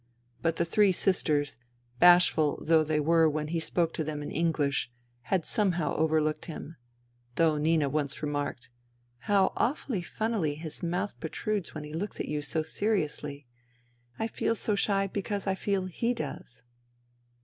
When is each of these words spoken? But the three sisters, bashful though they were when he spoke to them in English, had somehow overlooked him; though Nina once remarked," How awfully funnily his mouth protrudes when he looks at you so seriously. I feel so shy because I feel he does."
But 0.41 0.55
the 0.55 0.65
three 0.65 0.91
sisters, 0.91 1.59
bashful 1.99 2.57
though 2.65 2.83
they 2.83 2.99
were 2.99 3.29
when 3.29 3.49
he 3.49 3.59
spoke 3.59 3.93
to 3.93 4.03
them 4.03 4.23
in 4.23 4.31
English, 4.31 4.89
had 5.29 5.45
somehow 5.45 5.95
overlooked 5.95 6.45
him; 6.45 6.75
though 7.35 7.59
Nina 7.59 7.87
once 7.87 8.23
remarked," 8.23 8.71
How 9.29 9.53
awfully 9.55 10.01
funnily 10.01 10.55
his 10.55 10.81
mouth 10.81 11.19
protrudes 11.19 11.75
when 11.75 11.83
he 11.83 11.93
looks 11.93 12.19
at 12.19 12.27
you 12.27 12.41
so 12.41 12.63
seriously. 12.63 13.45
I 14.17 14.25
feel 14.27 14.55
so 14.55 14.73
shy 14.73 15.05
because 15.05 15.45
I 15.45 15.53
feel 15.53 15.85
he 15.85 16.15
does." 16.15 16.63